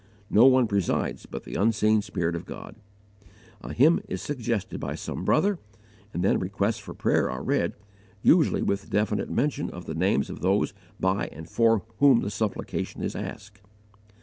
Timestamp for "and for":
11.27-11.83